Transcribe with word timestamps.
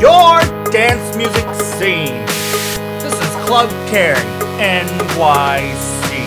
your 0.00 0.40
dance 0.72 1.14
music 1.14 1.46
scene. 1.76 2.24
This 3.04 3.12
is 3.12 3.32
Club 3.44 3.68
Caring, 3.90 4.16
NYC. 4.56 6.26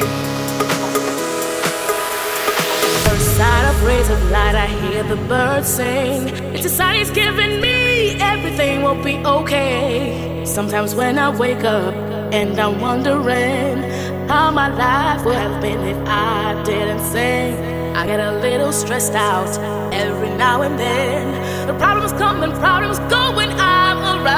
First 3.04 3.36
sight 3.36 3.66
of 3.72 3.84
rays 3.84 4.10
of 4.12 4.22
light, 4.30 4.54
I 4.54 4.68
hear 4.68 5.02
the 5.02 5.16
birds 5.28 5.68
sing. 5.68 6.28
It's 6.54 6.66
a 6.66 6.70
sign 6.70 7.00
he's 7.00 7.10
giving 7.10 7.62
me 7.62 8.22
everything 8.22 8.84
will 8.84 9.02
be 9.04 9.18
okay. 9.26 10.44
Sometimes 10.46 10.94
when 10.94 11.18
I 11.18 11.36
wake 11.36 11.64
up 11.64 11.96
and 12.32 12.60
I'm 12.60 12.80
wondering 12.80 13.82
how 14.30 14.52
my 14.52 14.68
life 14.68 15.26
would 15.26 15.36
have 15.36 15.60
been 15.64 15.80
if 15.80 15.98
I 16.08 16.62
didn't 16.64 17.00
sing. 17.00 17.56
I 17.96 18.06
get 18.06 18.20
a 18.20 18.34
little 18.34 18.72
stressed 18.72 19.14
out 19.14 19.50
every 19.92 20.30
now 20.30 20.62
and 20.62 20.78
then. 20.78 21.68
The 21.68 21.74
problems 21.76 22.12
come 22.14 22.44
and 22.44 22.54
problems 22.54 23.00
go 23.10 23.24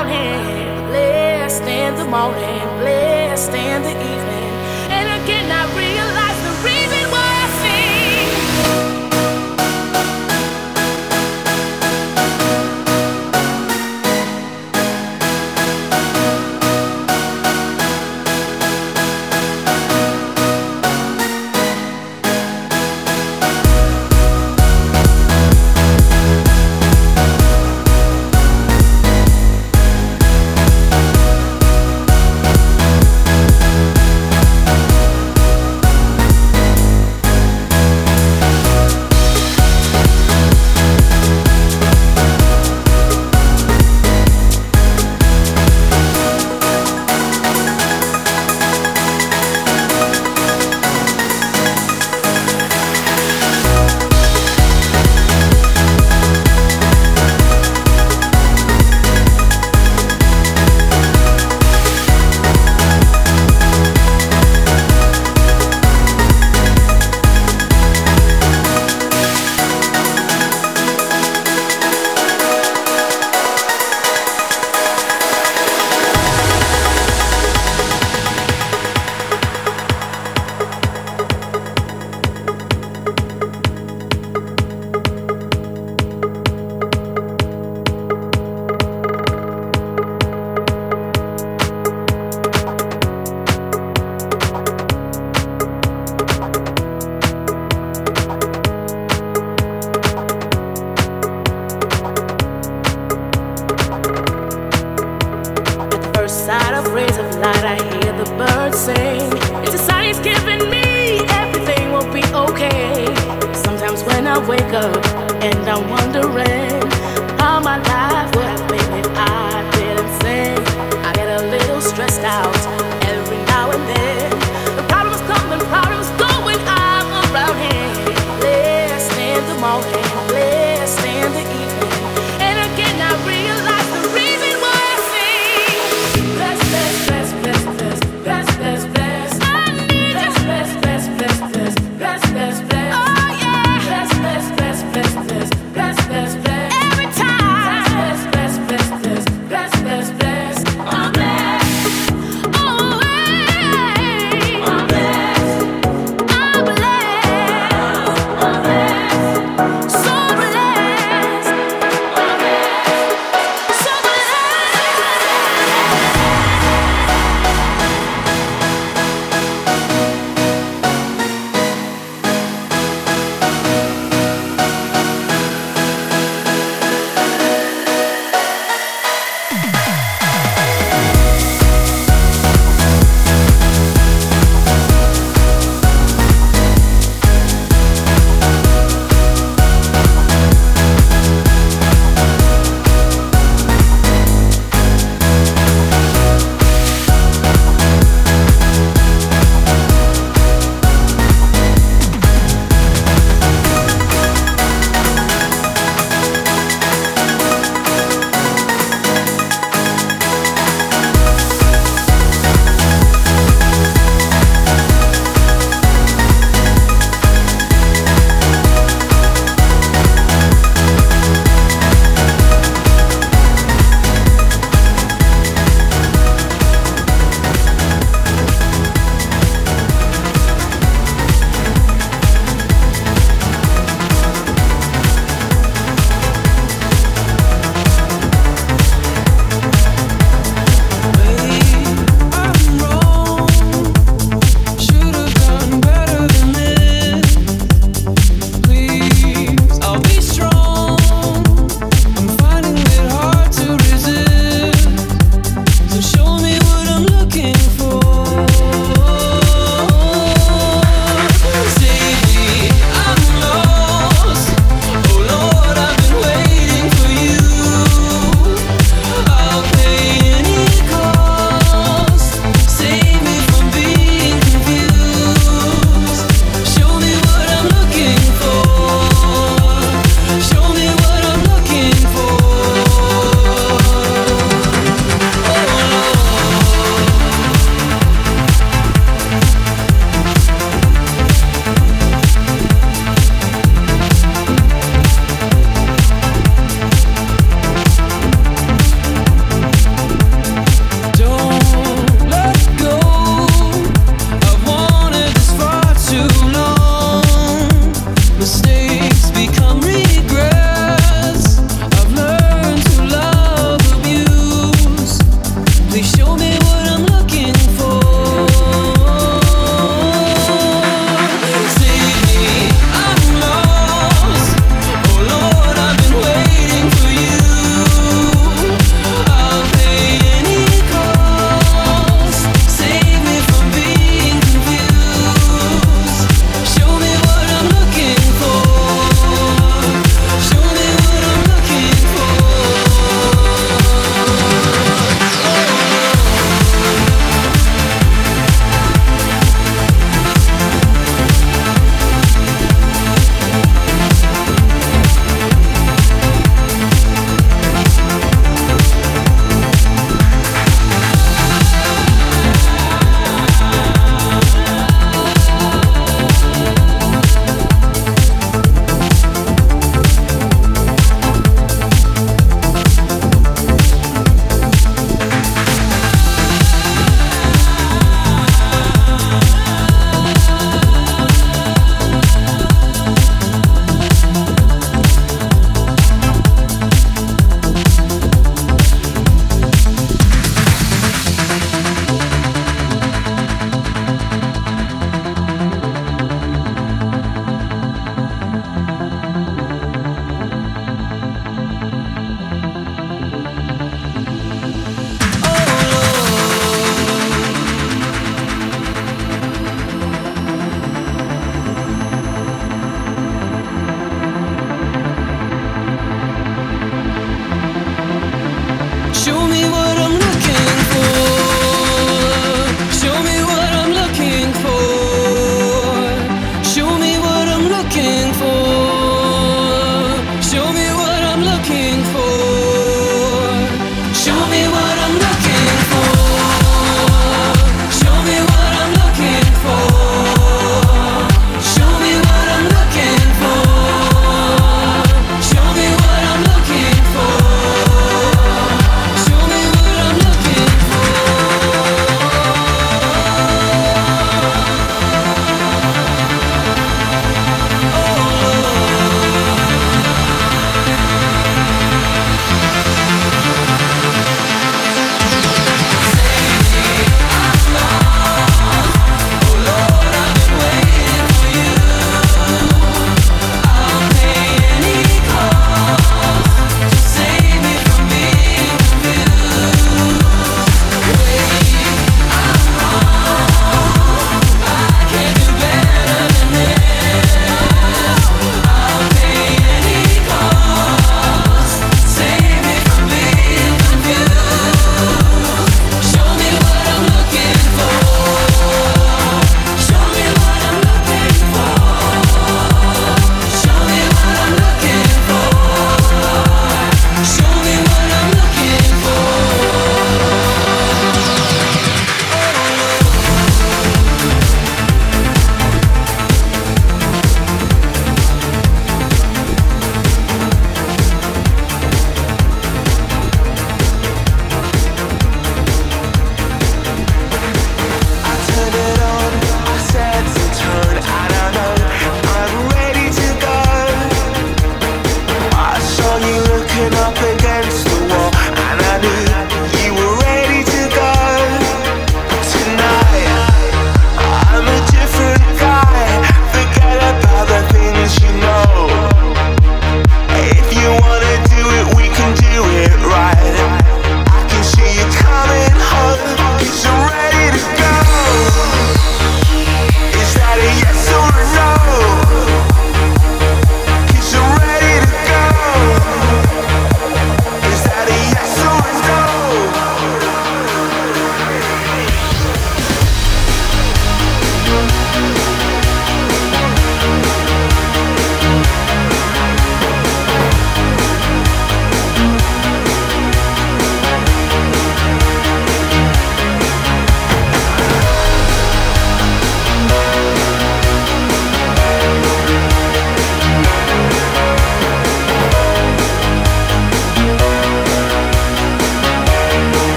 him. 0.00 0.86
Blessed 0.88 1.62
in 1.62 1.94
the 1.96 2.04
morning, 2.04 2.66
blessed 2.80 3.54
in 3.54 3.82
the 3.82 3.90
evening. 3.90 4.11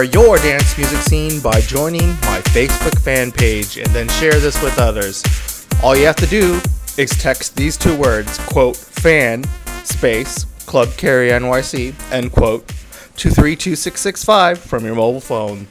Inspire 0.00 0.22
your 0.22 0.36
dance 0.38 0.78
music 0.78 0.98
scene 0.98 1.40
by 1.40 1.60
joining 1.60 2.08
my 2.22 2.40
Facebook 2.54 2.98
fan 3.00 3.30
page 3.30 3.76
and 3.76 3.86
then 3.88 4.08
share 4.08 4.38
this 4.40 4.62
with 4.62 4.78
others. 4.78 5.22
All 5.82 5.94
you 5.94 6.06
have 6.06 6.16
to 6.16 6.26
do 6.26 6.58
is 6.96 7.10
text 7.10 7.54
these 7.54 7.76
two 7.76 7.96
words, 7.98 8.38
quote, 8.46 8.76
fan, 8.76 9.44
space, 9.84 10.44
Club 10.64 10.88
Carry 10.96 11.28
NYC, 11.30 11.94
end 12.12 12.32
quote, 12.32 12.66
to 13.16 13.28
32665 13.28 14.58
from 14.58 14.86
your 14.86 14.94
mobile 14.94 15.20
phone. 15.20 15.66